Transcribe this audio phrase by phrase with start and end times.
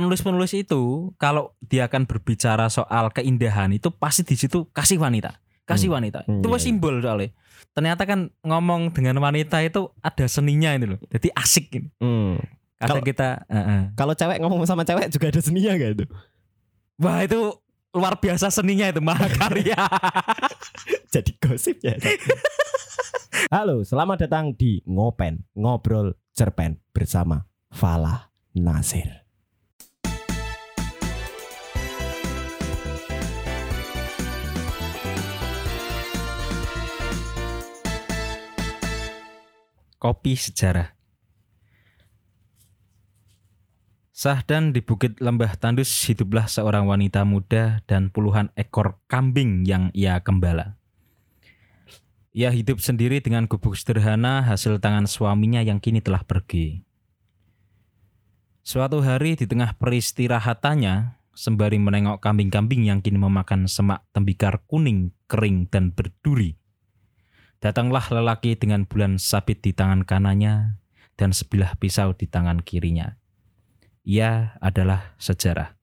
[0.00, 5.36] penulis-penulis itu kalau dia akan berbicara soal keindahan itu pasti di situ kasih wanita,
[5.68, 5.96] kasih Hmm.
[6.00, 6.24] wanita.
[6.24, 6.64] Hmm, itu iya, iya.
[6.64, 7.28] simbol soalnya.
[7.70, 11.00] Ternyata kan ngomong dengan wanita itu ada seninya ini loh.
[11.06, 11.88] Jadi asik ini.
[12.00, 12.40] Hmm.
[12.80, 13.92] Kalau- kita heeh.
[13.92, 16.04] Kalau cewek ngomong sama cewek juga ada seninya gak itu?
[16.96, 17.60] Wah, itu
[17.92, 19.76] luar biasa seninya itu mahakarya.
[21.12, 21.92] Jadi gosip ya.
[23.52, 29.19] Halo, selamat datang di Ngopen, Ngobrol Cerpen bersama Falah Nasir.
[40.00, 40.96] Kopi sejarah.
[44.16, 50.16] Sahdan di Bukit Lembah Tandus hiduplah seorang wanita muda dan puluhan ekor kambing yang ia
[50.24, 50.80] gembala.
[52.32, 56.80] Ia hidup sendiri dengan gubuk sederhana hasil tangan suaminya yang kini telah pergi.
[58.64, 65.68] Suatu hari di tengah peristirahatannya, sembari menengok kambing-kambing yang kini memakan semak tembikar kuning, kering,
[65.68, 66.59] dan berduri,
[67.60, 70.80] datanglah lelaki dengan bulan sabit di tangan kanannya
[71.20, 73.20] dan sebilah pisau di tangan kirinya.
[74.08, 75.76] Ia adalah sejarah.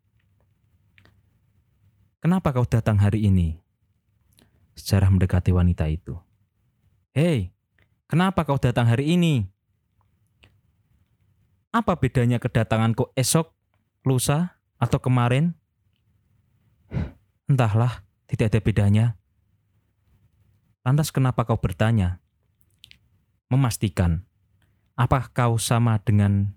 [2.18, 3.62] Kenapa kau datang hari ini?
[4.74, 6.18] Sejarah mendekati wanita itu.
[7.14, 7.54] Hei,
[8.10, 9.46] kenapa kau datang hari ini?
[11.70, 13.54] Apa bedanya kedatanganku esok,
[14.02, 15.54] lusa, atau kemarin?
[17.46, 19.06] Entahlah, tidak ada bedanya.
[20.88, 22.24] Lantas kenapa kau bertanya?
[23.52, 24.24] Memastikan,
[24.96, 26.56] apakah kau sama dengan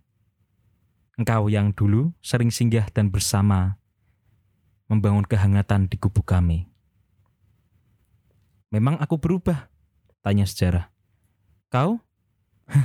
[1.18, 3.82] engkau yang dulu sering singgah dan bersama
[4.86, 6.70] membangun kehangatan di kubu kami?
[8.70, 9.66] Memang aku berubah,
[10.22, 10.94] tanya sejarah.
[11.66, 11.98] Kau?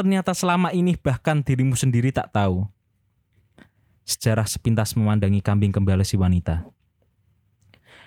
[0.00, 2.64] Ternyata selama ini bahkan dirimu sendiri tak tahu.
[4.08, 6.64] Sejarah sepintas memandangi kambing kembali si wanita.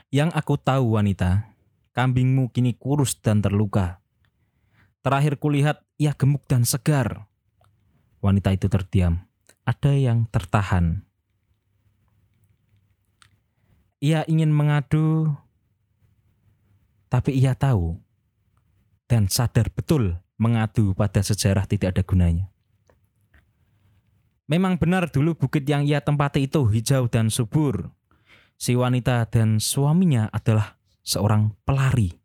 [0.10, 1.51] Yang aku tahu wanita,
[1.92, 4.00] kambingmu kini kurus dan terluka.
[5.02, 7.28] Terakhir kulihat ia gemuk dan segar.
[8.22, 9.26] Wanita itu terdiam.
[9.66, 11.06] Ada yang tertahan.
[14.02, 15.30] Ia ingin mengadu,
[17.10, 18.02] tapi ia tahu
[19.06, 22.50] dan sadar betul mengadu pada sejarah tidak ada gunanya.
[24.50, 27.94] Memang benar dulu bukit yang ia tempati itu hijau dan subur.
[28.58, 30.81] Si wanita dan suaminya adalah
[31.12, 32.16] seorang pelari.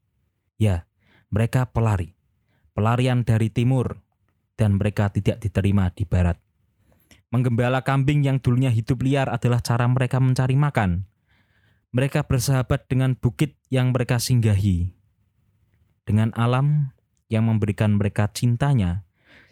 [0.63, 0.87] Ya,
[1.35, 2.15] mereka pelari.
[2.79, 3.99] Pelarian dari timur
[4.55, 6.39] dan mereka tidak diterima di barat.
[7.35, 11.11] Menggembala kambing yang dulunya hidup liar adalah cara mereka mencari makan.
[11.91, 14.95] Mereka bersahabat dengan bukit yang mereka singgahi.
[16.07, 16.95] Dengan alam
[17.27, 19.03] yang memberikan mereka cintanya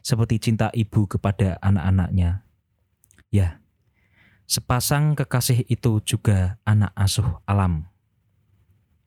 [0.04, 2.46] seperti cinta ibu kepada anak-anaknya.
[3.32, 3.64] Ya,
[4.46, 7.93] sepasang kekasih itu juga anak asuh alam.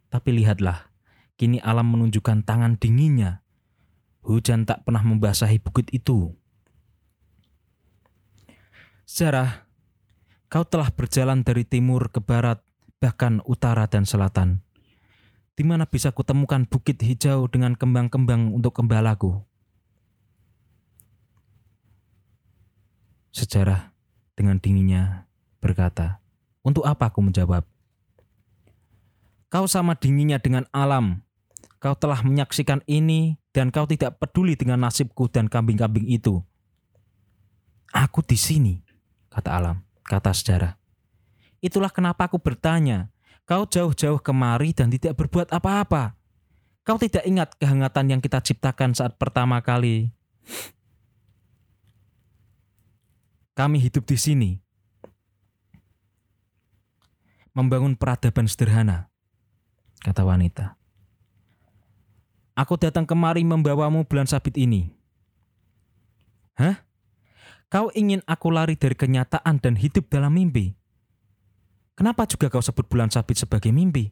[0.07, 0.88] Tapi lihatlah,
[1.35, 3.44] kini alam menunjukkan tangan dinginnya.
[4.23, 6.35] Hujan tak pernah membasahi bukit itu.
[9.07, 9.68] Sejarah,
[10.51, 12.59] kau telah berjalan dari timur ke barat,
[13.00, 14.63] bahkan utara dan selatan.
[15.56, 19.41] Di mana bisa kutemukan bukit hijau dengan kembang-kembang untuk gembalaku?
[23.31, 23.95] Sejarah
[24.35, 25.29] dengan dinginnya
[25.63, 26.22] berkata,
[26.62, 27.76] "Untuk apa aku menjawab?
[29.47, 31.24] Kau sama dinginnya dengan alam.
[31.78, 36.44] Kau telah menyaksikan ini dan kau tidak peduli dengan nasibku dan kambing-kambing itu.
[37.96, 38.84] Aku di sini,
[39.31, 40.74] kata alam, kata sejarah.
[41.63, 43.07] Itulah kenapa aku bertanya.
[43.47, 46.19] Kau jauh-jauh kemari dan tidak berbuat apa-apa.
[46.84, 50.12] Kau tidak ingat kehangatan yang kita ciptakan saat pertama kali
[53.57, 54.52] kami hidup di sini.
[57.57, 59.06] Membangun peradaban sederhana,
[60.02, 60.74] kata wanita.
[62.58, 64.90] Aku datang kemari membawamu bulan sabit ini.
[66.58, 66.81] Hah?
[67.69, 70.74] Kau ingin aku lari dari kenyataan dan hidup dalam mimpi?
[71.94, 74.10] Kenapa juga kau sebut bulan sabit sebagai mimpi?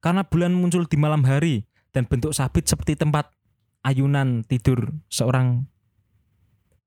[0.00, 3.28] Karena bulan muncul di malam hari dan bentuk sabit seperti tempat
[3.84, 5.68] ayunan tidur seorang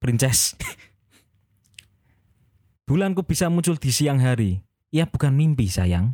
[0.02, 0.56] princess.
[2.90, 4.62] Bulanku bisa muncul di siang hari.
[4.94, 6.14] Ia bukan mimpi, sayang.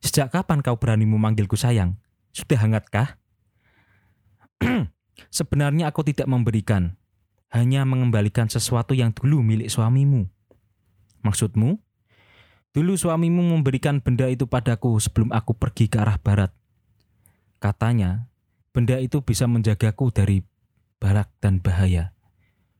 [0.00, 2.00] Sejak kapan kau berani memanggilku sayang?
[2.32, 3.20] Sudah hangatkah?
[5.36, 6.96] Sebenarnya aku tidak memberikan,
[7.52, 10.24] hanya mengembalikan sesuatu yang dulu milik suamimu.
[11.20, 11.76] Maksudmu?
[12.70, 16.54] Dulu suamimu memberikan benda itu padaku sebelum aku pergi ke arah barat.
[17.58, 18.30] Katanya,
[18.70, 20.46] benda itu bisa menjagaku dari
[21.02, 22.14] barak dan bahaya.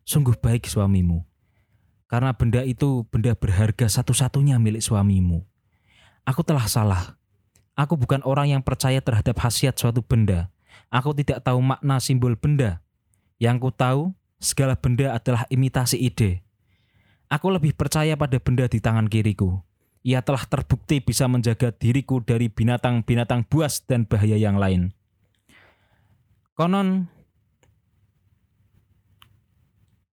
[0.06, 1.26] Sungguh baik suamimu.
[2.06, 5.49] Karena benda itu benda berharga satu-satunya milik suamimu.
[6.24, 7.16] Aku telah salah.
[7.78, 10.52] Aku bukan orang yang percaya terhadap khasiat suatu benda.
[10.92, 12.82] Aku tidak tahu makna simbol benda.
[13.40, 14.02] Yang ku tahu,
[14.36, 16.44] segala benda adalah imitasi ide.
[17.30, 19.62] Aku lebih percaya pada benda di tangan kiriku.
[20.02, 24.96] Ia telah terbukti bisa menjaga diriku dari binatang-binatang buas dan bahaya yang lain.
[26.56, 27.08] Konon,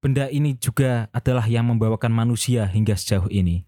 [0.03, 3.67] benda ini juga adalah yang membawakan manusia hingga sejauh ini.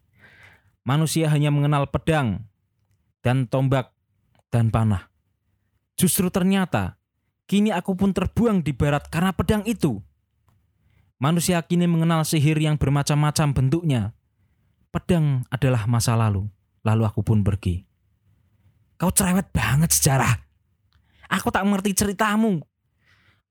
[0.90, 2.50] Manusia hanya mengenal pedang
[3.22, 3.94] dan tombak
[4.50, 5.14] dan panah.
[6.02, 6.98] Justru ternyata
[7.46, 10.02] kini aku pun terbuang di barat karena pedang itu.
[11.22, 14.18] Manusia kini mengenal sihir yang bermacam-macam bentuknya.
[14.90, 16.50] Pedang adalah masa lalu,
[16.82, 17.86] lalu aku pun pergi.
[18.98, 20.42] Kau cerewet banget sejarah.
[21.30, 22.66] Aku tak mengerti ceritamu.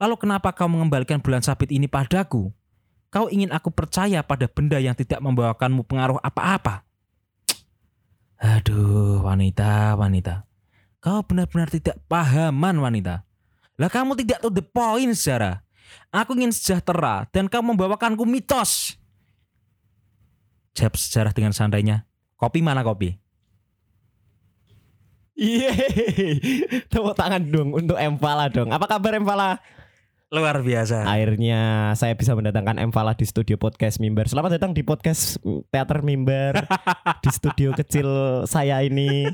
[0.03, 2.51] Lalu kenapa kau mengembalikan bulan sabit ini padaku?
[3.15, 6.88] Kau ingin aku percaya pada benda yang tidak membawakanmu pengaruh apa-apa?
[8.39, 10.47] Aduh, wanita, wanita.
[11.03, 13.27] Kau benar-benar tidak pahaman, wanita.
[13.79, 15.63] Lah kamu tidak to the point, sejarah.
[16.15, 18.99] Aku ingin sejahtera dan kau membawakanku mitos.
[20.75, 22.07] Jawab sejarah dengan santainya.
[22.39, 23.19] Kopi mana kopi?
[25.39, 25.71] Iya.
[26.91, 28.75] Tepuk tangan dong untuk Empala dong.
[28.75, 29.63] Apa kabar Empala?
[30.29, 31.09] Luar biasa.
[31.09, 34.29] Akhirnya saya bisa mendatangkan Empala di studio podcast Mimbar.
[34.29, 35.41] Selamat datang di podcast
[35.73, 36.69] Teater Mimbar
[37.25, 39.25] di studio kecil saya ini.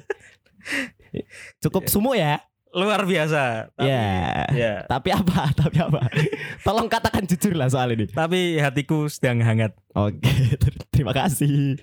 [1.59, 2.39] Cukup sumuk ya?
[2.75, 3.71] Luar biasa.
[3.79, 4.45] Tapi, Ya.
[4.51, 4.75] ya.
[4.91, 5.47] Tapi apa?
[5.63, 6.11] Tapi apa?
[6.61, 8.11] Tolong katakan jujur lah soal ini.
[8.11, 9.79] Tapi hatiku sedang hangat.
[9.95, 10.19] Oke,
[10.59, 11.79] ter- terima kasih.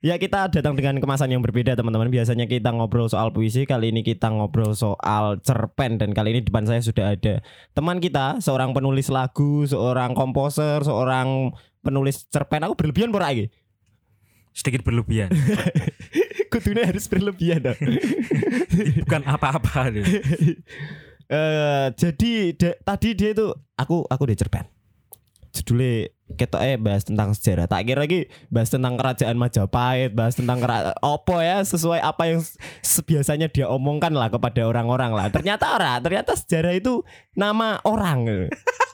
[0.00, 2.08] Ya kita datang dengan kemasan yang berbeda teman-teman.
[2.08, 6.64] Biasanya kita ngobrol soal puisi, kali ini kita ngobrol soal cerpen dan kali ini depan
[6.64, 7.44] saya sudah ada
[7.76, 11.52] teman kita, seorang penulis lagu, seorang komposer, seorang
[11.84, 12.64] penulis cerpen.
[12.64, 13.28] Aku berlebihan pora.
[14.56, 15.28] Sedikit berlebihan.
[16.50, 17.78] Kudunya harus berlebihan dong.
[19.06, 19.88] Bukan apa-apa.
[21.30, 24.66] Eh, jadi de- tadi dia itu aku aku udah cerpen.
[25.50, 27.66] Judulnya ketok eh bahas tentang sejarah.
[27.66, 32.40] Tak kira lagi bahas tentang kerajaan Majapahit, bahas tentang kera- opo ya sesuai apa yang
[32.86, 35.26] sebiasanya dia omongkan lah kepada orang-orang lah.
[35.34, 37.02] Ternyata ora, ternyata sejarah itu
[37.34, 38.46] nama orang.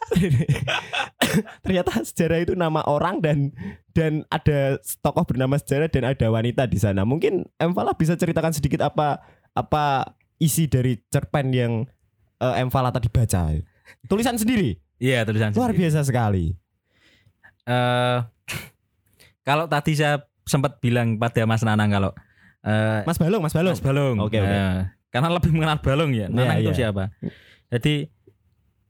[1.66, 3.50] ternyata sejarah itu nama orang dan
[3.92, 7.04] dan ada tokoh bernama sejarah dan ada wanita di sana.
[7.04, 9.20] Mungkin Emfala bisa ceritakan sedikit apa
[9.52, 11.72] apa isi dari cerpen yang
[12.40, 13.52] eh, Emfala tadi baca.
[14.08, 14.85] Tulisan sendiri.
[14.96, 15.80] Iya tulisan Luar sendiri.
[15.84, 16.56] biasa sekali.
[17.64, 18.18] Eh,
[19.42, 22.10] kalau tadi saya sempat bilang pada Mas Nanang kalau
[22.62, 23.72] eh, Mas Balung, Mas Balung.
[23.72, 24.16] Mas Balung.
[24.20, 24.48] Oke, oke.
[24.48, 24.78] Eh,
[25.08, 26.26] karena lebih mengenal Balung ya.
[26.26, 26.78] Nanang Iya, itu iya.
[26.84, 27.10] siapa?
[27.68, 28.08] Jadi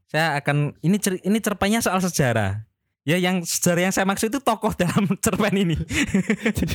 [0.07, 2.63] saya akan ini cer, ini cerpennya soal sejarah.
[3.03, 5.75] Ya yang sejarah yang saya maksud itu tokoh dalam cerpen ini.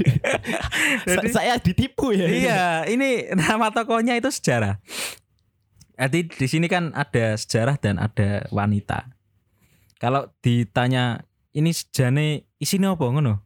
[1.08, 2.28] Sa- saya ditipu ya.
[2.28, 4.80] iya, ini nama tokohnya itu sejarah.
[5.94, 9.06] Jadi di sini kan ada sejarah dan ada wanita.
[10.02, 11.22] Kalau ditanya
[11.54, 13.38] ini sejane isinya apa ngono?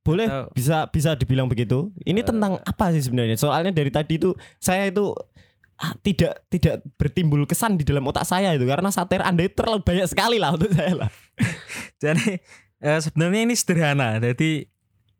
[0.00, 1.92] Boleh Atau- bisa bisa dibilang begitu.
[2.00, 2.26] Ini Eh.
[2.26, 3.36] tentang apa sih sebenarnya?
[3.36, 5.12] Soalnya dari tadi itu saya itu
[5.76, 9.84] ah, tidak tidak bertimbul kesan di dalam otak saya itu karena satir Anda itu terlalu
[9.84, 11.10] banyak sekali lah untuk saya lah.
[12.02, 12.40] Jadi
[12.80, 14.16] eh, sebenarnya ini sederhana.
[14.16, 14.64] Jadi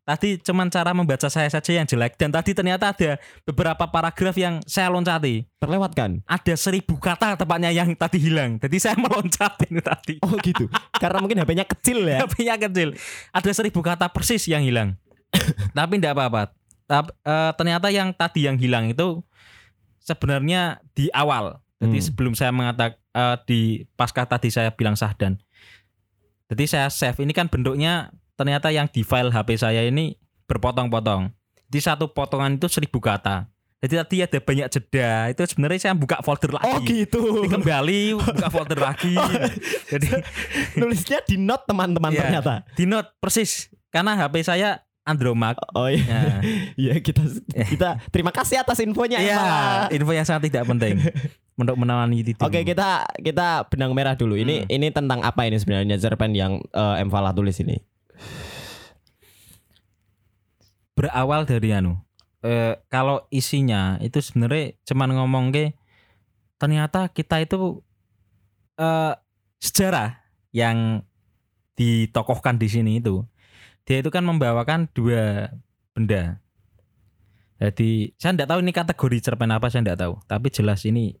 [0.09, 4.57] tadi cuman cara membaca saya saja yang jelek dan tadi ternyata ada beberapa paragraf yang
[4.65, 5.45] saya loncati.
[5.61, 6.25] Terlewatkan.
[6.25, 8.57] Ada seribu kata tepatnya yang tadi hilang.
[8.57, 10.15] Jadi saya meloncat ini tadi.
[10.25, 10.65] Oh gitu.
[10.97, 12.25] karena mungkin HP-nya kecil ya.
[12.25, 12.97] HP-nya kecil.
[13.29, 14.97] Ada seribu kata persis yang hilang.
[15.77, 16.57] Tapi tidak apa-apa.
[16.89, 19.21] Eh, ternyata yang tadi yang hilang itu
[20.01, 21.61] sebenarnya di awal.
[21.77, 22.07] Jadi Hmm.
[22.09, 22.97] sebelum saya mengatakan
[23.45, 25.37] di pasca tadi saya bilang sahdan.
[26.49, 30.15] Jadi saya save ini kan bentuknya ternyata yang di file HP saya ini
[30.47, 31.27] berpotong-potong.
[31.67, 33.45] Jadi satu potongan itu seribu kata.
[33.79, 35.11] Jadi tadi ada banyak jeda.
[35.29, 36.67] Itu sebenarnya saya buka folder lagi.
[36.67, 37.21] Oh gitu.
[37.37, 39.15] Jadi kembali buka folder lagi.
[39.91, 40.07] Jadi
[40.79, 42.19] Nulisnya di note teman-teman Iya.
[42.21, 42.53] ternyata.
[42.73, 45.55] di note persis karena HP saya Andromax.
[45.71, 46.03] Oh iya.
[46.03, 46.23] Ya.
[46.81, 47.23] Iya kita
[47.55, 49.87] kita terima kasih atas infonya Emma.
[49.89, 50.99] info yang sangat tidak penting
[51.55, 52.35] untuk menangani itu.
[52.35, 54.35] Oke kita kita benang merah dulu.
[54.35, 54.71] Ini Hmm.
[54.71, 57.79] ini tentang apa ini sebenarnya cerpen yang eh, Emfala tulis ini?
[60.99, 61.95] Berawal dari anu.
[62.43, 65.71] Eh, kalau isinya itu sebenarnya cuman ngomong ke
[66.59, 67.79] ternyata kita itu
[68.75, 69.15] eh
[69.59, 70.19] sejarah
[70.51, 71.03] yang
[71.75, 73.23] ditokohkan di sini itu
[73.87, 75.55] dia itu kan membawakan dua
[75.95, 76.43] benda.
[77.59, 81.15] Jadi saya tidak tahu ini kategori cerpen apa saya tidak tahu, tapi jelas ini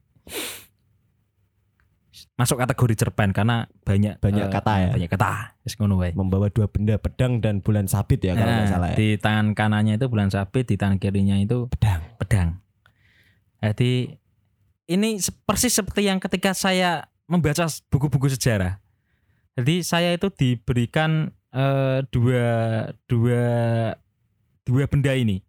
[2.39, 4.89] masuk kategori cerpen karena banyak Banyak eh, kata ya?
[4.95, 5.59] Banyak kata.
[5.67, 6.15] Wis ngono wae.
[6.15, 8.95] Membawa dua benda pedang dan bulan sabit ya kalau nggak Nah, salah ya.
[8.95, 11.99] Di tangan kanannya itu bulan sabit, di tangan kirinya itu Pedang.
[12.15, 12.49] pedang.
[13.59, 14.15] Jadi
[14.87, 18.79] ini persis seperti yang ketika saya membaca buku-buku sejarah.
[19.59, 22.47] Jadi saya itu diberikan eh, dua
[23.11, 23.43] dua
[24.63, 25.43] dua benda ini.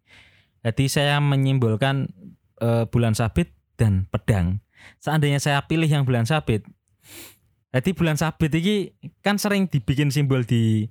[0.66, 2.10] Jadi saya menyimbolkan
[2.58, 4.58] eh, bulan sabit dan pedang.
[5.00, 6.64] Seandainya saya pilih yang bulan sabit,
[7.70, 8.90] jadi bulan sabit ini
[9.22, 10.90] kan sering dibikin simbol di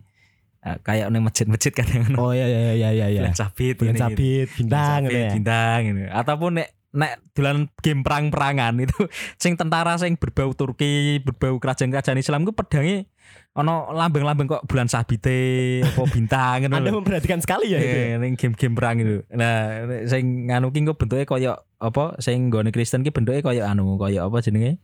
[0.63, 3.21] eh, kayak nih masjid-masjid kadang Oh iya iya iya iya iya.
[3.23, 5.31] bulan sabit, Bulan ini gitu sabit, bintang Sabit, gitu ya.
[5.35, 5.99] bintang gitu.
[6.07, 8.97] ataupun nek nek dolan game perang-perangan itu
[9.41, 13.05] sing tentara sing berbau Turki berbau kerajaan-kerajaan Islam ku pedangnya
[13.53, 17.97] ono lambang-lambang kok bulan sabite apa bintang ngono Anda memperhatikan sekali ya itu.
[17.97, 19.21] Eh, ning game-game perang itu.
[19.35, 23.99] Nah, sing nganu ki engko bentuke koyo apa sing nggone Kristen ki bentuke koyo anu
[23.99, 24.79] koyo apa jenenge?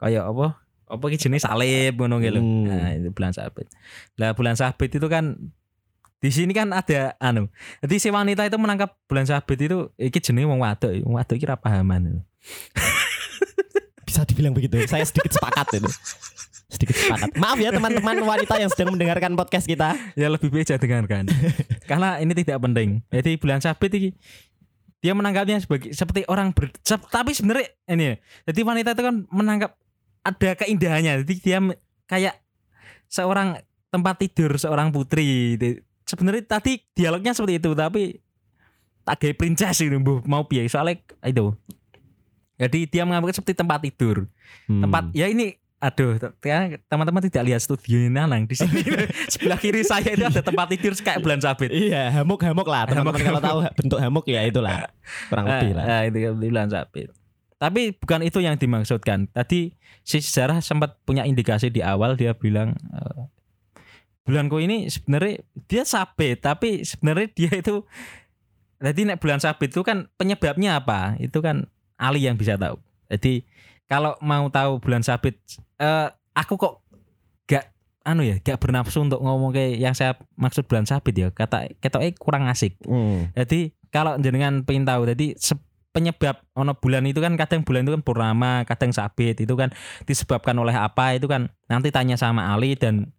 [0.00, 0.46] Koyo apa?
[0.90, 2.18] Apa ki jenenge salib ngono.
[2.18, 2.66] Hmm.
[2.66, 3.70] Nah, itu bulan sabit.
[4.18, 5.38] Lah bulan sabit itu kan
[6.20, 7.46] di sini kan ada anu.
[7.80, 10.92] Jadi si wanita itu menangkap bulan sabit itu iki jenenge wong wadok.
[11.06, 12.26] Wong wadok iki ra pahaman.
[14.06, 14.82] Bisa dibilang begitu.
[14.90, 15.90] Saya sedikit sepakat itu.
[16.66, 17.38] Sedikit sepakat.
[17.38, 19.94] Maaf ya teman-teman wanita yang sedang mendengarkan podcast kita.
[20.18, 21.24] ya lebih baik jangan dengarkan.
[21.90, 23.06] Karena ini tidak penting.
[23.14, 24.10] Jadi bulan sabit ini
[25.00, 26.68] dia menangkapnya sebagai seperti orang ber,
[27.08, 28.14] tapi sebenarnya ini ya,
[28.52, 29.72] jadi wanita itu kan menangkap
[30.20, 31.22] ada keindahannya.
[31.22, 31.58] Jadi dia
[32.04, 32.34] kayak
[33.06, 33.58] seorang
[33.88, 35.56] tempat tidur seorang putri.
[36.02, 38.18] Sebenarnya tadi dialognya seperti itu tapi
[39.00, 40.20] tak kayak princess itu Bu.
[40.24, 41.54] mau piye soalnya itu.
[42.54, 44.28] Jadi dia mengambil seperti tempat tidur
[44.66, 44.82] Hmm.
[44.82, 46.34] tempat ya ini aduh te-
[46.84, 48.82] teman-teman tidak lihat studio ini Nanang di sini
[49.32, 52.84] sebelah kiri saya itu ada tempat tidur kayak bulan sabit Iya, hamuk-hamuk lah.
[52.84, 53.26] Teman-teman Hamuk.
[53.30, 54.90] kalau tahu bentuk hamuk ya itulah.
[55.30, 55.84] Kurang lebih lah.
[55.86, 57.08] Eh, eh, itu bulan sabit
[57.60, 59.28] tapi bukan itu yang dimaksudkan.
[59.36, 63.28] Tadi si sejarah sempat punya indikasi di awal dia bilang eh,
[64.24, 67.84] bulanku ini sebenarnya dia sabit tapi sebenarnya dia itu
[68.80, 71.20] jadi nek bulan sabit itu kan penyebabnya apa?
[71.20, 71.68] Itu kan
[72.00, 72.80] Ali yang bisa tahu.
[73.12, 73.44] Jadi
[73.84, 75.36] kalau mau tahu bulan sabit
[75.76, 76.80] eh aku kok
[77.44, 77.76] gak
[78.08, 82.16] anu ya gak bernafsu untuk ngomong kayak yang saya maksud bulan sabit ya kata ketoknya
[82.16, 82.80] kurang asik.
[82.88, 83.28] Hmm.
[83.36, 85.58] jadi kalau jenengan pengen tahu, jadi se-
[85.90, 89.74] penyebab ono bulan itu kan kadang bulan itu kan purnama, kadang sabit itu kan
[90.06, 93.10] disebabkan oleh apa itu kan nanti tanya sama Ali dan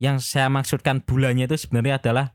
[0.00, 2.32] yang saya maksudkan bulannya itu sebenarnya adalah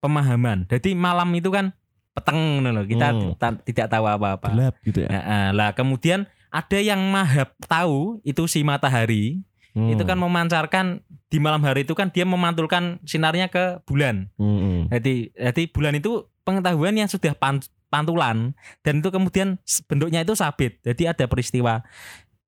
[0.00, 0.64] pemahaman.
[0.72, 1.76] Jadi malam itu kan
[2.16, 2.84] peteng loh.
[2.88, 3.60] Kita Hmm.
[3.62, 4.48] tidak tahu apa-apa.
[4.56, 5.08] Gelap gitu ya.
[5.12, 9.44] Nah, ah, lah kemudian ada yang mahab tahu itu si matahari
[9.76, 9.92] Hmm.
[9.92, 14.32] itu kan memancarkan di malam hari itu kan dia memantulkan sinarnya ke bulan.
[14.40, 14.88] Hmm.
[14.88, 18.52] Jadi jadi bulan itu pengetahuan yang sudah pan- pantulan
[18.84, 20.80] dan itu kemudian bentuknya itu sabit.
[20.84, 21.84] Jadi ada peristiwa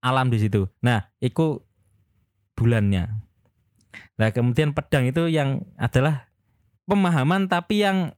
[0.00, 0.68] alam di situ.
[0.80, 1.60] Nah, itu
[2.56, 3.08] bulannya.
[4.20, 6.28] Nah, kemudian pedang itu yang adalah
[6.84, 8.12] pemahaman tapi yang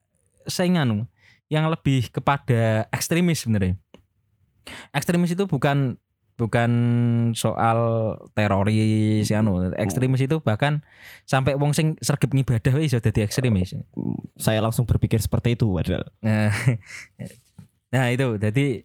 [0.47, 1.07] saya nganu,
[1.47, 3.79] yang lebih kepada ekstremis sebenarnya.
[4.95, 5.99] Ekstremis itu bukan
[6.43, 6.71] bukan
[7.39, 7.79] soal
[8.35, 9.71] teroris ya anu.
[9.79, 10.83] Ekstremis itu bahkan
[11.23, 13.79] sampai wong sing sergap ngibadah iso dadi ekstremis.
[14.35, 16.03] Saya langsung berpikir seperti itu padahal.
[16.19, 16.51] Nah,
[17.95, 18.83] nah itu jadi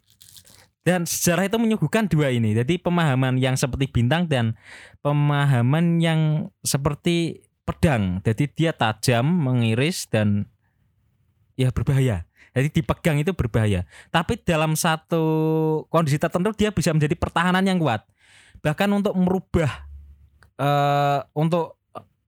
[0.85, 2.53] dan sejarah itu menyuguhkan dua ini.
[2.53, 4.53] Jadi pemahaman yang seperti bintang dan
[5.01, 8.21] pemahaman yang seperti pedang.
[8.21, 10.45] Jadi dia tajam, mengiris dan
[11.57, 12.26] ya berbahaya.
[12.57, 13.85] Jadi dipegang itu berbahaya.
[14.09, 15.21] Tapi dalam satu
[15.93, 18.01] kondisi tertentu dia bisa menjadi pertahanan yang kuat.
[18.65, 19.85] Bahkan untuk merubah
[20.57, 21.77] eh untuk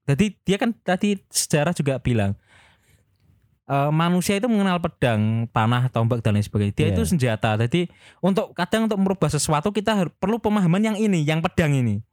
[0.05, 2.38] jadi dia kan tadi sejarah juga bilang
[3.65, 6.74] eh, manusia itu mengenal pedang, panah, tombak dan lain sebagainya.
[6.77, 6.93] Dia Iya.
[6.93, 7.57] itu senjata.
[7.57, 7.89] Jadi
[8.21, 12.05] untuk kadang untuk merubah sesuatu kita perlu pemahaman yang ini, yang pedang ini.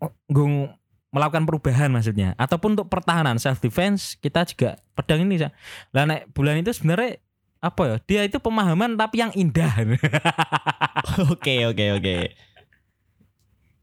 [0.00, 0.68] Oh, Gung
[1.10, 5.42] melakukan perubahan maksudnya ataupun untuk pertahanan self defense kita juga pedang ini
[5.90, 7.18] lah nek bulan itu sebenarnya
[7.60, 9.74] apa ya dia itu pemahaman tapi yang indah
[11.30, 12.16] Oke oke oke.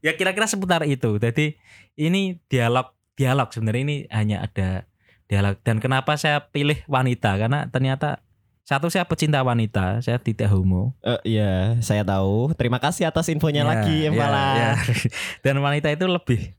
[0.00, 1.54] ya kira-kira seputar itu jadi
[1.94, 4.86] ini dialog dialog sebenarnya ini hanya ada
[5.26, 8.22] dialog dan kenapa saya pilih wanita karena ternyata
[8.62, 12.52] satu saya pecinta wanita saya tidak homo Eh, Iya, saya tahu.
[12.52, 14.44] Terima kasih atas infonya Ya, lagi, ya, Embala.
[14.54, 14.70] ya.
[15.44, 16.52] dan wanita itu lebih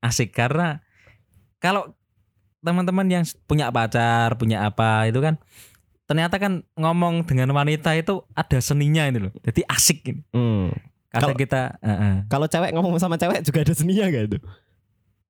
[0.00, 0.80] asik karena
[1.58, 1.92] kalau
[2.60, 5.36] teman-teman yang punya pacar punya apa itu kan
[6.04, 10.68] ternyata kan ngomong dengan wanita itu ada seninya itu loh jadi asik ini Hmm.
[11.10, 12.14] Kalau- kita eh, eh.
[12.26, 14.38] Kalau cewek ngomong sama cewek juga ada seninya gak itu?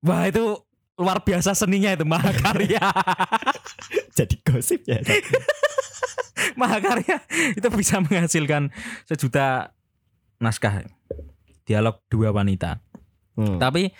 [0.01, 0.43] wah itu
[0.93, 2.85] luar biasa seninya itu mahakarya
[4.17, 5.01] Jadi gosip ya.
[6.59, 7.17] mahakarya
[7.53, 8.69] itu bisa menghasilkan
[9.05, 9.71] sejuta
[10.37, 10.85] naskah
[11.63, 12.81] dialog dua wanita.
[13.33, 13.57] Hmm.
[13.57, 13.93] Tapi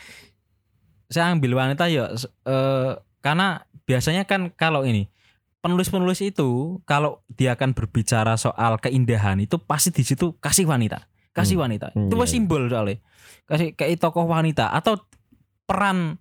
[1.11, 5.11] saya ambil wanita ya s- eh, karena biasanya kan kalau ini
[5.59, 11.59] penulis-penulis itu kalau dia akan berbicara soal keindahan itu pasti di situ kasih wanita, kasih
[11.59, 11.63] Hmm.
[11.67, 11.87] wanita.
[11.91, 12.97] Hmm, Itu iya, wes simbol soalnya.
[13.43, 14.97] Kasih kayak tokoh wanita atau
[15.63, 16.17] peran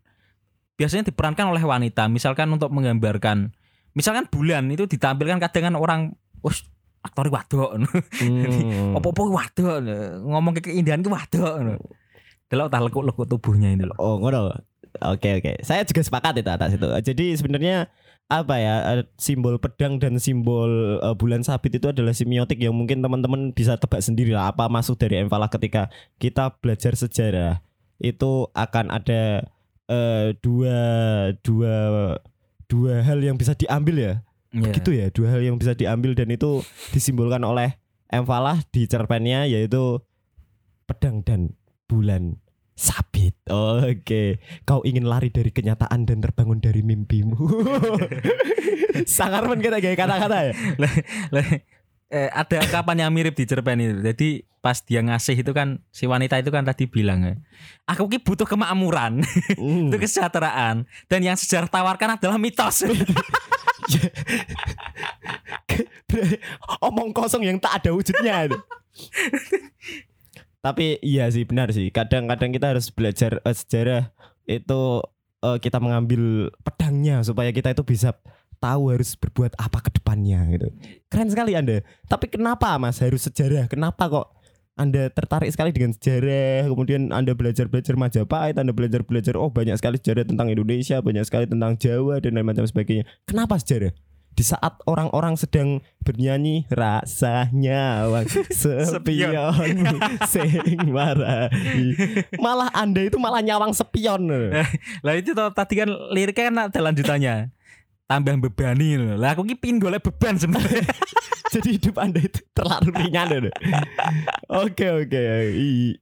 [0.74, 3.52] biasanya diperankan oleh wanita misalkan untuk menggambarkan
[3.92, 6.00] misalkan bulan itu ditampilkan kadang kan orang
[6.40, 6.64] us
[7.00, 7.76] aktor wadok
[8.20, 8.94] Hmm.
[8.94, 9.84] opo-opo wadok
[10.22, 11.80] ngomong ke keindahan itu wadok
[12.46, 14.52] delok tak lekuk-lekuk tubuhnya itu loh Oh ngono.
[15.04, 15.52] Oke oke.
[15.64, 16.86] Saya juga sepakat itu atas itu.
[17.12, 17.88] Jadi sebenarnya
[18.30, 23.02] apa ya eh, simbol pedang dan simbol eh, bulan sabit itu adalah semiotik yang mungkin
[23.02, 25.90] teman-teman bisa tebak sendiri lah apa maksud dari Enfalah ketika
[26.22, 27.58] kita belajar sejarah
[27.98, 29.50] itu akan ada
[29.90, 30.78] eh, dua
[31.42, 31.74] dua
[32.70, 34.14] dua hal yang bisa diambil ya
[34.50, 34.74] Iya.
[34.74, 37.78] gitu ya dua hal yang bisa diambil dan itu disimbolkan oleh
[38.10, 40.02] Enfalah di cerpennya yaitu
[40.90, 41.54] pedang dan
[41.86, 42.42] bulan
[42.80, 43.36] sabit.
[43.52, 47.36] Oke, kau ingin lari dari kenyataan dan terbangun dari mimpimu.
[49.04, 50.52] Sangar men kita kayak kata-kata ya.
[52.10, 54.00] Eh, ada ungkapan yang mirip di cerpen itu.
[54.02, 54.28] Jadi
[54.60, 57.38] pas dia ngasih itu kan si wanita itu kan tadi bilang ya,
[57.88, 59.24] aku ki butuh kemakmuran,
[59.56, 59.88] Hmm.
[59.88, 62.84] butuh kesejahteraan dan yang sejarah tawarkan adalah mitos.
[66.82, 68.58] Omong kosong yang tak ada wujudnya itu.
[70.60, 71.88] Tapi iya sih benar sih.
[71.88, 74.12] Kadang-kadang kita harus belajar eh, sejarah
[74.44, 75.04] itu
[75.40, 78.12] eh, kita mengambil pedangnya supaya kita itu bisa
[78.60, 80.68] tahu harus berbuat apa ke depannya gitu.
[81.08, 81.80] Keren sekali Anda.
[82.04, 83.72] Tapi kenapa Mas harus sejarah?
[83.72, 84.40] Kenapa kok
[84.80, 90.24] anda tertarik sekali dengan sejarah, kemudian Anda belajar-belajar Majapahit, Anda belajar-belajar oh banyak sekali sejarah
[90.24, 93.04] tentang Indonesia, banyak sekali tentang Jawa dan lain macam sebagainya.
[93.28, 93.92] Kenapa sejarah?
[94.30, 98.26] Di saat orang-orang sedang bernyanyi rasanya wang
[98.90, 99.34] sepion
[100.32, 101.92] sing marahi.
[102.40, 104.30] Malah Anda itu malah nyawang sepion.
[105.06, 107.34] Lah itu toh, tadi kan liriknya kan ada lanjutannya.
[108.10, 109.14] Tambah bebani loh.
[109.18, 110.82] Lah aku ki pingin golek beban sebenarnya.
[111.50, 113.50] Jadi hidup Anda itu terlalu ringan.
[113.50, 113.54] loh.
[114.50, 115.22] Oke oke.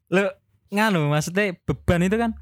[0.09, 0.25] Lo
[0.69, 2.33] nganu maksudnya beban itu kan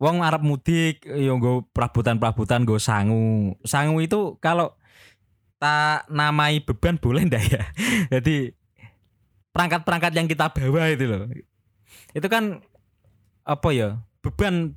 [0.00, 3.52] Wong Arab mudik yo nggo perabotan-perabotan nggo sangu.
[3.68, 4.72] Sangu itu kalau
[5.60, 7.62] tak namai beban boleh ndak ya?
[8.18, 8.48] Jadi
[9.52, 11.28] perangkat-perangkat yang kita bawa itu loh.
[12.16, 12.64] Itu kan
[13.44, 14.00] apa ya?
[14.24, 14.72] Beban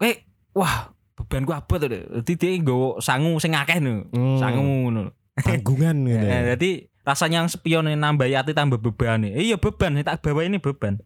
[0.00, 0.22] eh
[0.54, 1.90] wah beban gua apa tuh?
[1.90, 4.06] Jadi dia nggo sangu sing akeh no.
[4.14, 4.38] Hmm.
[4.38, 5.12] Sangu ngono.
[5.40, 6.26] tanggungan gitu.
[6.26, 6.70] Eh, jadi
[7.02, 9.50] rasanya yang spion ini nambah hati tambah beban nih.
[9.50, 11.02] Iya beban, tak bawa ini beban.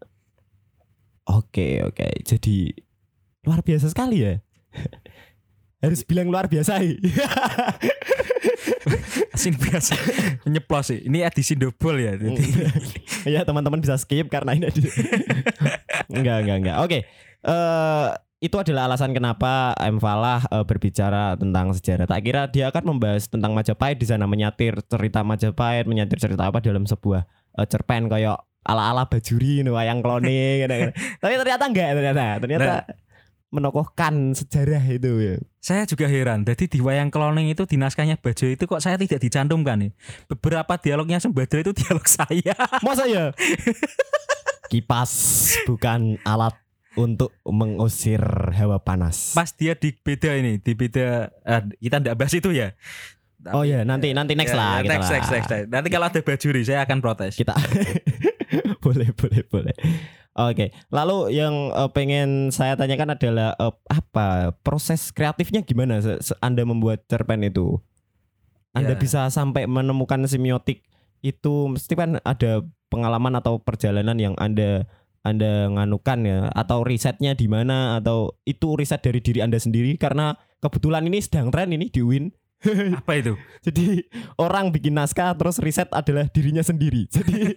[1.25, 2.05] Oke oke.
[2.21, 2.69] Jadi
[3.49, 4.45] luar biasa sekali ya.
[5.85, 6.81] Harus bilang luar biasa.
[9.35, 9.99] Asin biasa
[10.53, 11.03] nyeplos sih.
[11.11, 12.13] Ini edisi double ya.
[13.35, 14.79] Ya teman-teman bisa skip karena ini ada-
[16.15, 16.77] enggak enggak enggak.
[16.85, 16.99] Oke.
[17.43, 18.09] Eh
[18.45, 22.05] itu adalah alasan kenapa M Falah eh, berbicara tentang sejarah.
[22.05, 26.61] Tak kira dia akan membahas tentang Majapahit di sana menyatir cerita Majapahit, menyatir cerita apa
[26.61, 27.25] dalam sebuah
[27.59, 30.91] eh, cerpen kayak ala-ala bajuri wayang klone gitu, gitu.
[31.21, 32.25] Tapi ternyata enggak ternyata.
[32.41, 32.73] Ternyata
[33.55, 35.35] menokohkan sejarah itu ya.
[35.63, 36.43] saya juga heran.
[36.43, 39.93] Jadi di wayang kloning itu di naskahnya Bajo itu kok saya tidak dicantumkan nih.
[40.27, 42.55] Beberapa dialognya Sembadra itu dialog saya.
[42.83, 43.31] Masa ya?
[44.69, 45.13] Kipas
[45.65, 46.59] bukan alat
[46.99, 48.23] untuk mengusir
[48.55, 49.35] hawa panas.
[49.35, 52.75] Pas dia di beda ini, di beda eh, kita tidak bahas itu ya.
[53.53, 54.73] Oh ya, nanti nanti next Ya, lah.
[54.81, 55.15] ya, kita next, lah.
[55.21, 55.69] next, next, next.
[55.69, 57.37] Nanti kalau ada bajuri saya akan protes.
[57.37, 57.53] Kita
[58.85, 59.77] boleh boleh boleh.
[60.35, 66.39] Oke, lalu yang eh, pengen saya tanyakan adalah eh, apa proses kreatifnya gimana se- se-
[66.43, 67.79] Anda membuat cerpen itu?
[68.75, 69.01] Anda Ya.
[69.01, 70.83] bisa sampai menemukan semiotik
[71.23, 74.91] itu mesti kan ada pengalaman atau perjalanan yang Anda
[75.25, 80.37] Anda nganukan ya atau risetnya di mana atau itu riset dari diri Anda sendiri karena
[80.61, 82.29] kebetulan ini sedang tren ini di UIN.
[83.01, 83.35] Apa itu?
[83.65, 84.05] Jadi
[84.41, 87.09] orang bikin naskah terus riset adalah dirinya sendiri.
[87.15, 87.57] Jadi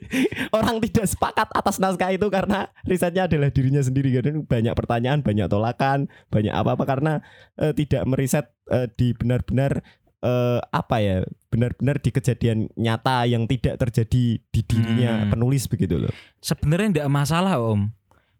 [0.52, 4.12] orang tidak sepakat atas naskah itu karena risetnya adalah dirinya sendiri.
[4.20, 7.14] Karena banyak pertanyaan, banyak tolakan, banyak apa-apa karena
[7.60, 9.82] eh, tidak meriset eh, di benar-benar
[10.24, 11.18] eh, apa ya,
[11.54, 15.32] benar-benar di kejadian nyata yang tidak terjadi di dirinya Hmm.
[15.34, 16.14] penulis begitu loh.
[16.44, 17.92] Sebenarnya tidak masalah om.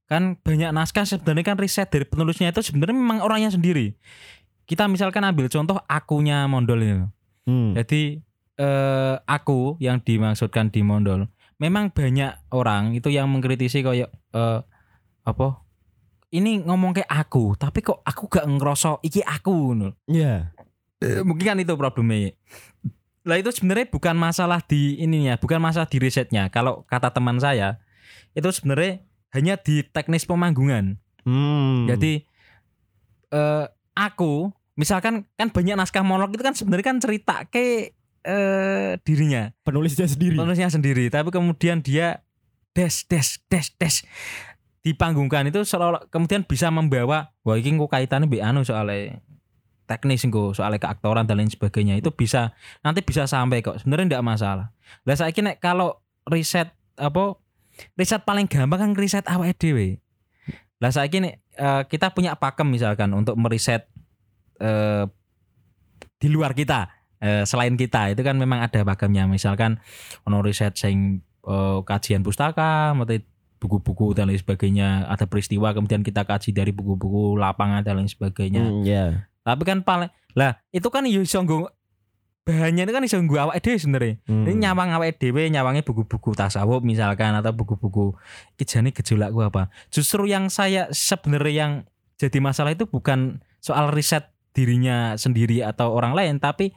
[0.08, 4.00] Kan banyak naskah sebenarnya kan riset dari penulisnya itu sebenarnya memang orangnya sendiri.
[4.68, 7.08] Kita misalkan ambil contoh akunya Mondol ini.
[7.48, 7.72] Hmm.
[7.72, 8.20] Jadi
[8.60, 14.60] eh, aku yang dimaksudkan di Mondol, memang banyak orang itu yang mengkritisi kayak eh,
[15.24, 15.48] apa?
[16.28, 19.96] Ini ngomong kayak aku, tapi kok aku gak ngerosok iki aku ngono.
[20.12, 20.52] Ya.
[21.00, 22.36] Eh, mungkin kan itu problemnya.
[23.24, 26.52] Lah itu sebenarnya bukan masalah di ininya, bukan masalah di risetnya.
[26.52, 27.80] Kalau kata teman saya,
[28.36, 31.00] itu sebenarnya hanya di teknis pemanggungan.
[31.24, 31.88] Hmm.
[31.88, 32.28] Jadi
[33.32, 37.92] eh aku misalkan kan banyak naskah monolog itu kan sebenarnya kan cerita ke
[38.28, 40.38] eh dirinya, penulisnya sendiri.
[40.38, 42.22] penulisnya sendiri, tapi kemudian dia
[42.78, 43.96] des des des des.
[44.86, 49.20] Dipanggungkan itu seolah kemudian bisa membawa wah ini kok kaitannya be anu soalnya
[49.88, 51.98] teknis kok soalnya keaktoran dan lain sebagainya.
[51.98, 52.54] Itu bisa
[52.86, 53.82] nanti bisa sampai kok.
[53.82, 54.68] Sebenarnya tidak masalah.
[55.04, 57.40] Lah saya nek kalau riset apa
[57.96, 60.00] riset paling gampang kan riset awake dhewe.
[60.84, 63.90] Lah saya nek eh, kita punya pakem misalkan untuk meriset
[64.62, 65.06] eh,
[66.18, 66.90] di luar kita
[67.22, 68.14] eh, selain kita.
[68.14, 69.82] Itu kan memang ada pakemnya misalkan
[70.26, 73.18] ono riset sing eh, kajian pustaka atau
[73.58, 75.10] buku-buku dan lain sebagainya.
[75.10, 78.64] Ada peristiwa kemudian kita kaji dari buku-buku lapangan dan lain sebagainya.
[78.64, 79.06] Hmm, ya.
[79.48, 81.72] tapi kan paling lah itu kan yo iso nggo
[82.44, 84.14] bahannya itu kan iso nggo awake dhewe sebenarnya.
[84.28, 84.46] Hmm.
[84.46, 88.14] ini nyawang awake dhewe nyawangnya buku-buku tasawuf misalkan atau buku-buku
[88.56, 89.74] kijane gejolakku apa.
[89.90, 91.72] Justru yang saya sebenarnya yang
[92.18, 96.74] jadi masalah itu bukan soal riset dirinya sendiri atau orang lain tapi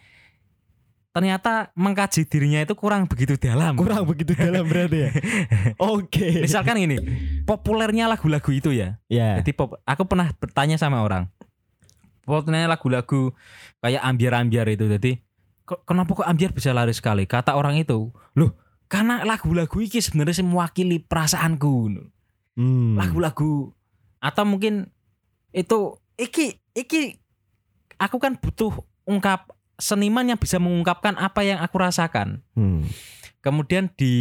[1.10, 5.10] ternyata mengkaji dirinya itu kurang begitu dalam Kurang begitu dalam berarti ya.
[5.96, 6.38] Oke.
[6.38, 6.96] misalkan ini
[7.42, 9.40] populernya lagu-lagu itu ya Ya.
[9.40, 11.26] jadi pop, aku pernah bertanya sama orang
[12.22, 13.34] populernya lagu-lagu
[13.82, 15.18] kayak ambiar-ambiar itu jadi
[15.66, 18.54] kok kenapa kok ambiar bisa laris sekali kata orang itu loh
[18.86, 21.74] karena lagu-lagu ini sebenarnya mewakili perasaanku
[22.54, 22.98] Hmm.
[22.98, 23.72] lagu-lagu
[24.20, 24.90] atau mungkin
[25.50, 27.18] itu iki iki
[28.00, 28.72] aku kan butuh
[29.04, 32.40] ungkap seniman yang bisa mengungkapkan apa yang aku rasakan.
[32.56, 32.88] Hmm.
[33.40, 34.12] kemudian di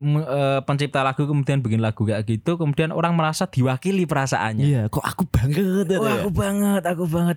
[0.00, 4.64] eh, pencipta lagu kemudian bikin lagu kayak gitu kemudian orang merasa diwakili perasaannya.
[4.64, 5.98] Iya, kok aku banget ya.
[6.00, 7.36] wah aku banget aku banget.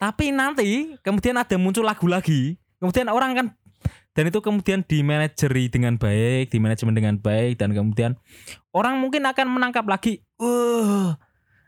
[0.00, 2.56] Tapi nanti kemudian ada muncul lagu lagi.
[2.80, 3.46] Kemudian orang kan
[4.14, 8.14] dan itu kemudian di manajeri dengan baik di manajemen dengan baik dan kemudian
[8.70, 11.18] orang mungkin akan menangkap lagi wah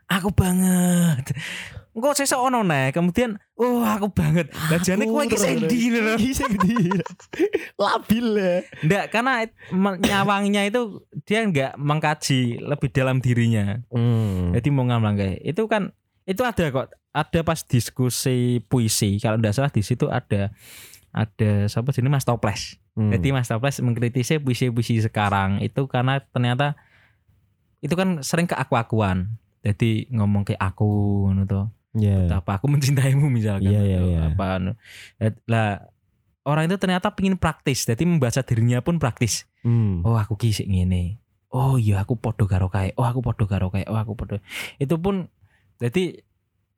[0.07, 1.35] aku banget
[1.97, 6.13] Engko sesuk ono nih kemudian wah aku banget lah jane kowe iki sing ndi lho
[6.13, 6.93] Iki sing ndi?
[7.81, 8.55] Labil ya.
[8.85, 9.49] Nggak, karena
[9.97, 13.81] nyawangnya itu dia nggak mengkaji lebih dalam dirinya.
[13.89, 14.53] Hmm.
[14.53, 15.89] Jadi mau ngamlang kayak itu kan
[16.29, 20.53] itu ada kok ada pas diskusi puisi kalau tidak salah di situ ada
[21.09, 22.77] ada siapa sini Mas Toples.
[22.93, 23.09] Hmm.
[23.09, 26.77] Jadi Mas Toples mengkritisi puisi-puisi sekarang itu karena ternyata
[27.81, 29.33] itu kan sering keaku-akuan.
[29.65, 32.01] Jadi ngomong kayak aku ngono tuh.
[32.03, 32.39] ya.
[32.39, 33.71] Apa aku mencintaimu misalkan.
[33.71, 34.19] Iya, atau iya.
[34.31, 34.71] Apa anu.
[35.17, 35.87] Eh, Lah
[36.43, 37.83] orang itu ternyata pingin praktis.
[37.83, 39.47] Jadi membaca dirinya pun praktis.
[39.67, 39.99] Hmm.
[40.07, 41.19] oh aku ki sik ngene
[41.51, 44.39] oh iya aku podo karo kae oh aku podo karo kae oh aku podo
[44.79, 45.27] itu pun
[45.75, 46.23] jadi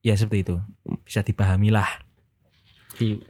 [0.01, 0.55] ya seperti itu
[1.05, 1.85] bisa dipahami lah
[2.97, 3.21] Di-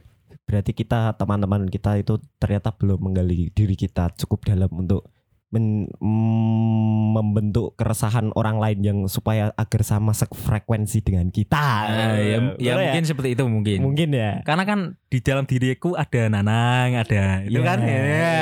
[0.48, 5.06] Berarti kita teman-teman kita itu ternyata belum menggali diri kita cukup dalam untuk
[5.50, 6.78] men- mm,
[7.10, 11.58] membentuk keresahan orang lain yang supaya agar sama sefrekuensi dengan kita.
[11.58, 14.40] Ah, ya, ya Bener mungkin seperti itu mungkin mungkin ya.
[14.42, 17.66] karena kan di dalam diriku ada nanang ada itu Iya.
[17.66, 18.38] kan ya.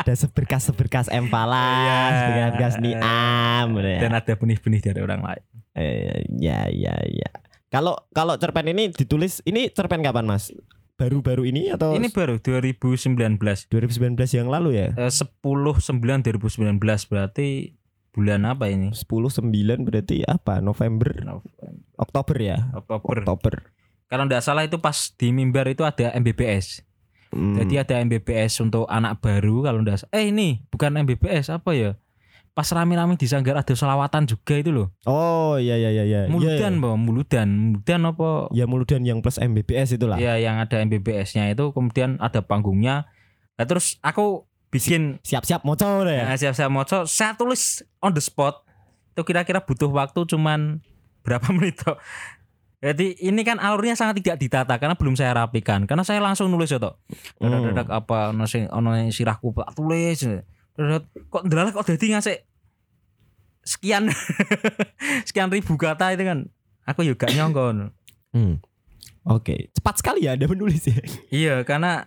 [0.00, 1.98] Ada seberkas-seberkas empalas, Iya.
[2.46, 4.00] seberkas niam, bener ya.
[4.00, 7.30] dan ada benih-benih dari orang lain Eh, ya ya ya.
[7.68, 10.50] Kalau kalau cerpen ini ditulis ini cerpen kapan Mas?
[11.00, 14.88] Baru-baru ini atau ini baru 2019 2019 yang lalu ya?
[15.00, 15.80] Eh, 10 9
[16.20, 16.76] 2019
[17.08, 17.72] berarti
[18.12, 20.60] bulan apa ini 10 9 berarti apa?
[20.60, 21.40] November,
[21.96, 22.68] Oktober ya?
[22.76, 23.54] Oktober Oktober.
[24.12, 26.84] kalau tidak salah itu pas di mimbar itu ada MBBS
[27.30, 27.54] Hmm.
[27.54, 31.94] Jadi ada MBBS untuk anak baru kalau ndak eh ini bukan MBBS apa ya?
[32.50, 34.90] Pas rame-rame di Sanggar ada selawatan juga itu loh.
[35.06, 36.20] Oh iya iya iya iya.
[36.26, 37.48] Muludan, Iya, Mbak, Muludan.
[37.72, 38.28] Muludan apa?
[38.50, 40.18] Ya Muludan yang plus MBBS itulah.
[40.18, 43.06] Ya yang ada MBBS-nya itu kemudian ada panggungnya.
[43.54, 46.24] Nah, terus aku bikin Siap-siap moco udah ya.
[46.26, 48.66] nah, siap-siap moco, saya tulis on the spot.
[49.14, 50.82] Itu kira-kira butuh waktu cuman
[51.24, 51.98] berapa menit toh.
[52.80, 55.84] Jadi ini kan alurnya sangat tidak ditata karena belum saya rapikan.
[55.84, 56.96] Karena saya langsung nulis ya toh.
[57.36, 57.76] Hmm.
[57.76, 60.24] dadak apa ono sirahku tulis
[60.80, 62.36] Dadak, kok ndelalah kok dadi ngasih
[63.60, 64.08] sekian
[65.28, 66.48] sekian ribu kata itu kan
[66.88, 67.92] aku juga nyongkon
[68.30, 68.62] Hmm.
[69.26, 71.02] Oke, cepat sekali ya Anda menulis ya.
[71.34, 72.06] iya karena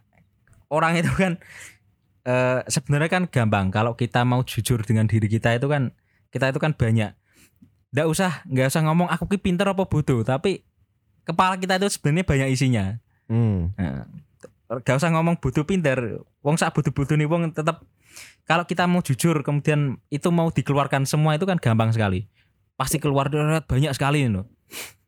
[0.72, 1.36] orang itu kan
[2.24, 5.92] eh, sebenarnya kan gampang kalau kita mau jujur dengan diri kita itu kan
[6.32, 7.12] kita itu kan banyak
[7.92, 10.64] nggak usah nggak usah ngomong aku ki pinter apa bodoh tapi
[11.28, 12.86] kepala kita itu sebenarnya banyak isinya
[13.32, 13.72] Hmm.
[13.80, 14.04] Nah,
[14.84, 16.20] gak usah ngomong bodoh pinter.
[16.44, 17.82] Wong sak bodoh-bodoh nih wong tetap
[18.44, 22.28] kalau kita mau jujur kemudian itu mau dikeluarkan semua itu kan gampang sekali.
[22.76, 24.50] Pasti keluar darat banyak sekali loh.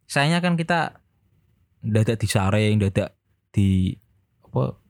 [0.06, 1.02] Sayangnya kan kita
[1.82, 3.18] dadak disaring, dadak
[3.50, 3.98] di
[4.42, 4.82] apa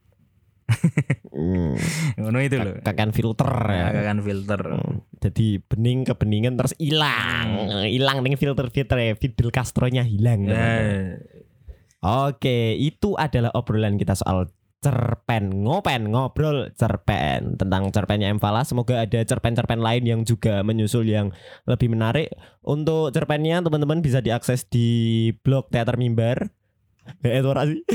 [1.29, 1.77] Hmm,
[2.17, 2.81] Ngono itu loh.
[2.81, 3.93] kakan filter ya.
[4.01, 4.61] Kan filter.
[4.65, 9.13] Hmm, Jadi bening ke beningan terus hilang, hilang nih filter filter ya.
[9.13, 10.41] Fidel Castro-nya hilang.
[10.41, 10.81] teman-teman.
[10.81, 11.17] Ya.
[12.05, 14.49] Oke, itu adalah obrolan kita soal
[14.85, 18.61] cerpen ngopen ngobrol cerpen tentang cerpennya Emfala.
[18.61, 21.33] Semoga ada cerpen-cerpen lain yang juga menyusul yang
[21.65, 22.29] lebih menarik.
[22.61, 26.53] Untuk cerpennya teman-teman bisa diakses di blog Teater Mimbar.
[27.25, 27.81] Eh, itu sih.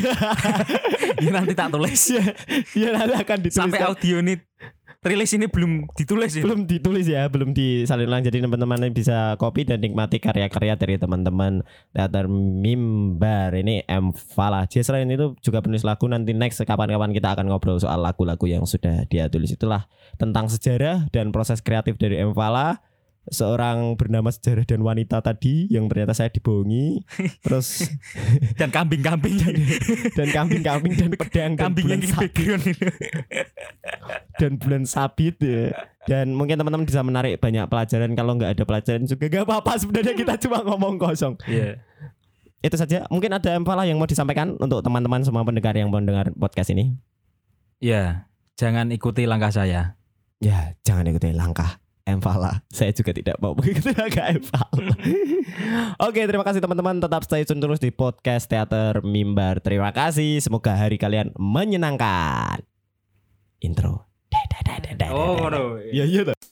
[1.20, 2.00] Ya nanti tak tulis.
[2.16, 2.24] ya,
[2.80, 3.58] ya nanti akan ditulis.
[3.60, 4.40] Sampai audio ini
[5.00, 6.44] rilis ini belum ditulis ya.
[6.44, 8.20] belum ditulis ya, belum disalin ulang.
[8.20, 11.64] Jadi teman-teman bisa copy dan nikmati karya-karya dari teman-teman
[11.96, 14.68] teater mimbar ini M Fala.
[14.68, 16.04] Dia selain itu juga penulis lagu.
[16.04, 19.88] Nanti next kapan-kapan kita akan ngobrol soal lagu-lagu yang sudah dia tulis itulah
[20.20, 22.84] tentang sejarah dan proses kreatif dari M Fala.
[23.30, 27.04] Seorang bernama sejarah dan wanita tadi yang ternyata saya dibohongi,
[27.44, 27.84] terus
[28.58, 29.36] Dan kambing-kambing.
[30.18, 32.88] dan kambing-kambing dan pedang dan kambing bulan yang itu.
[34.38, 35.74] Dan bulan sabit ya.
[36.08, 40.14] Dan mungkin teman-teman bisa menarik banyak pelajaran kalau nggak ada pelajaran juga nggak apa-apa sebenarnya
[40.16, 41.36] kita cuma ngomong kosong.
[41.44, 41.80] Iya.
[42.60, 43.08] Itu saja.
[43.08, 46.92] Mungkin ada Empala yang mau disampaikan untuk teman-teman semua pendengar yang mendengar podcast ini.
[47.80, 48.28] Ya,
[48.60, 49.96] jangan ikuti langkah saya.
[50.40, 52.60] Ya, jangan ikuti langkah Empala.
[52.68, 54.92] Saya juga tidak mau mengikuti langkah Empala.
[56.08, 57.00] Oke, terima kasih teman-teman.
[57.00, 59.64] Tetap stay tune terus di podcast Teater Mimbar.
[59.64, 60.44] Terima kasih.
[60.44, 62.69] Semoga hari kalian menyenangkan.
[63.60, 64.08] Intro.
[65.12, 65.76] Oh.
[65.92, 66.24] Ya iya.
[66.24, 66.49] toh.